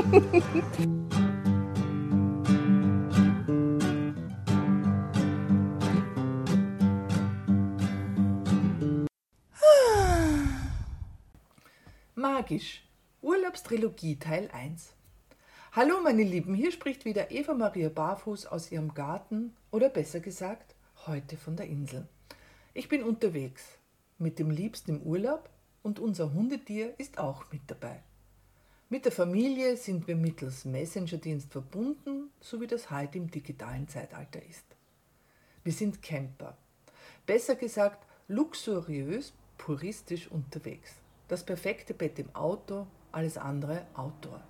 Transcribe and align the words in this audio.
Magisch. 12.14 12.82
Urlaubstrilogie 13.20 14.18
Teil 14.18 14.48
1. 14.52 14.94
Hallo 15.72 16.00
meine 16.02 16.22
Lieben, 16.22 16.54
hier 16.54 16.72
spricht 16.72 17.04
wieder 17.04 17.30
Eva 17.30 17.52
Maria 17.52 17.90
Barfuß 17.90 18.46
aus 18.46 18.72
ihrem 18.72 18.94
Garten 18.94 19.54
oder 19.70 19.90
besser 19.90 20.20
gesagt, 20.20 20.74
heute 21.06 21.36
von 21.36 21.56
der 21.56 21.66
Insel. 21.66 22.08
Ich 22.72 22.88
bin 22.88 23.02
unterwegs 23.02 23.76
mit 24.18 24.38
dem 24.38 24.50
Liebsten 24.50 24.92
im 24.92 25.02
Urlaub 25.02 25.50
und 25.82 25.98
unser 25.98 26.32
Hundetier 26.32 26.98
ist 26.98 27.18
auch 27.18 27.44
mit 27.52 27.60
dabei. 27.66 28.02
Mit 28.92 29.04
der 29.04 29.12
Familie 29.12 29.76
sind 29.76 30.08
wir 30.08 30.16
mittels 30.16 30.64
Messenger-Dienst 30.64 31.52
verbunden, 31.52 32.32
so 32.40 32.60
wie 32.60 32.66
das 32.66 32.90
heute 32.90 33.18
im 33.18 33.30
digitalen 33.30 33.86
Zeitalter 33.86 34.44
ist. 34.44 34.64
Wir 35.62 35.72
sind 35.72 36.02
Camper. 36.02 36.56
Besser 37.24 37.54
gesagt, 37.54 38.04
luxuriös, 38.26 39.32
puristisch 39.58 40.26
unterwegs. 40.26 40.96
Das 41.28 41.46
perfekte 41.46 41.94
Bett 41.94 42.18
im 42.18 42.34
Auto, 42.34 42.88
alles 43.12 43.38
andere 43.38 43.86
Outdoor. 43.94 44.40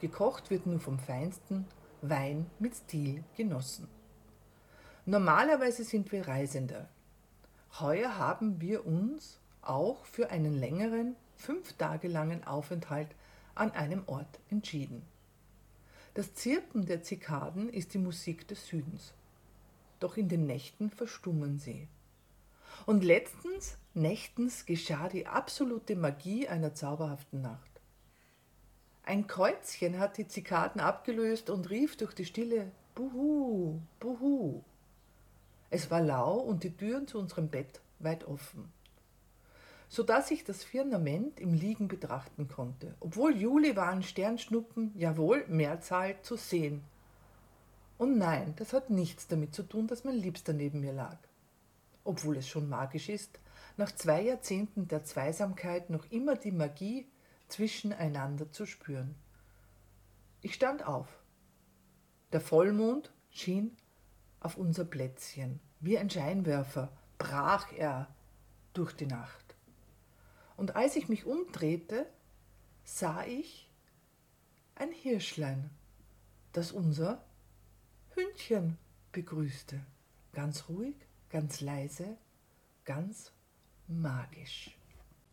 Gekocht 0.00 0.48
wird 0.48 0.64
nur 0.66 0.78
vom 0.78 1.00
Feinsten, 1.00 1.66
Wein 2.00 2.46
mit 2.60 2.76
Stil 2.76 3.24
genossen. 3.36 3.88
Normalerweise 5.06 5.82
sind 5.82 6.12
wir 6.12 6.28
Reisende. 6.28 6.88
Heuer 7.80 8.16
haben 8.16 8.60
wir 8.60 8.86
uns 8.86 9.40
auch 9.60 10.04
für 10.04 10.30
einen 10.30 10.56
längeren, 10.56 11.16
fünf 11.34 11.72
Tage 11.72 12.06
langen 12.06 12.46
Aufenthalt 12.46 13.08
an 13.58 13.72
einem 13.72 14.02
Ort 14.06 14.40
entschieden. 14.50 15.02
Das 16.14 16.34
Zirpen 16.34 16.86
der 16.86 17.02
Zikaden 17.02 17.68
ist 17.68 17.94
die 17.94 17.98
Musik 17.98 18.48
des 18.48 18.66
Südens. 18.66 19.12
Doch 20.00 20.16
in 20.16 20.28
den 20.28 20.46
Nächten 20.46 20.90
verstummen 20.90 21.58
sie. 21.58 21.88
Und 22.86 23.04
letztens, 23.04 23.76
nächtens 23.94 24.66
geschah 24.66 25.08
die 25.08 25.26
absolute 25.26 25.96
Magie 25.96 26.48
einer 26.48 26.74
zauberhaften 26.74 27.42
Nacht. 27.42 27.80
Ein 29.04 29.26
Käuzchen 29.26 29.98
hat 29.98 30.18
die 30.18 30.28
Zikaden 30.28 30.80
abgelöst 30.80 31.50
und 31.50 31.70
rief 31.70 31.96
durch 31.96 32.14
die 32.14 32.26
Stille 32.26 32.70
Buhu, 32.94 33.80
Buhu. 34.00 34.62
Es 35.70 35.90
war 35.90 36.02
lau 36.02 36.34
und 36.36 36.64
die 36.64 36.76
Türen 36.76 37.06
zu 37.06 37.18
unserem 37.18 37.48
Bett 37.48 37.80
weit 37.98 38.26
offen, 38.26 38.72
so 39.88 40.02
dass 40.02 40.30
ich 40.30 40.44
das 40.44 40.64
Firmament 40.64 41.40
im 41.40 41.54
Liegen 41.54 41.88
betrachten 41.88 42.48
konnte. 42.48 42.94
Obwohl 43.00 43.36
Juli 43.36 43.76
waren 43.76 44.02
Sternschnuppen, 44.02 44.92
jawohl, 44.96 45.44
Mehrzahl 45.48 46.20
zu 46.22 46.36
sehen. 46.36 46.82
Und 47.96 48.18
nein, 48.18 48.54
das 48.56 48.72
hat 48.72 48.90
nichts 48.90 49.26
damit 49.26 49.54
zu 49.54 49.62
tun, 49.62 49.86
dass 49.86 50.04
mein 50.04 50.14
Liebster 50.14 50.52
neben 50.52 50.80
mir 50.80 50.92
lag 50.92 51.16
obwohl 52.08 52.38
es 52.38 52.48
schon 52.48 52.70
magisch 52.70 53.10
ist, 53.10 53.38
nach 53.76 53.94
zwei 53.94 54.22
Jahrzehnten 54.22 54.88
der 54.88 55.04
Zweisamkeit 55.04 55.90
noch 55.90 56.10
immer 56.10 56.36
die 56.36 56.52
Magie 56.52 57.06
zwischeneinander 57.48 58.50
zu 58.50 58.64
spüren. 58.64 59.14
Ich 60.40 60.54
stand 60.54 60.86
auf. 60.86 61.06
Der 62.32 62.40
Vollmond 62.40 63.12
schien 63.30 63.76
auf 64.40 64.56
unser 64.56 64.86
Plätzchen. 64.86 65.60
Wie 65.80 65.98
ein 65.98 66.08
Scheinwerfer 66.08 66.90
brach 67.18 67.72
er 67.76 68.08
durch 68.72 68.94
die 68.94 69.06
Nacht. 69.06 69.47
Und 70.58 70.76
als 70.76 70.96
ich 70.96 71.08
mich 71.08 71.24
umdrehte, 71.24 72.04
sah 72.84 73.24
ich 73.24 73.70
ein 74.74 74.92
Hirschlein, 74.92 75.70
das 76.52 76.72
unser 76.72 77.24
Hündchen 78.14 78.76
begrüßte, 79.12 79.80
ganz 80.32 80.68
ruhig 80.68 80.94
ganz 81.30 81.60
leise, 81.60 82.16
ganz 82.84 83.32
magisch. 83.86 84.76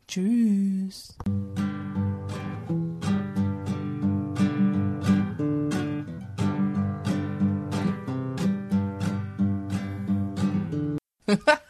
Tschüss. 0.08 1.18